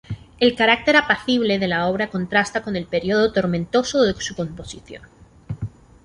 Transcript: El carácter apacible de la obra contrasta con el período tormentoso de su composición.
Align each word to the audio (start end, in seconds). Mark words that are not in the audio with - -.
El 0.39 0.55
carácter 0.55 0.95
apacible 0.95 1.59
de 1.59 1.67
la 1.67 1.85
obra 1.85 2.09
contrasta 2.09 2.63
con 2.63 2.75
el 2.75 2.87
período 2.87 3.31
tormentoso 3.31 4.01
de 4.01 4.15
su 4.19 4.35
composición. 4.35 5.03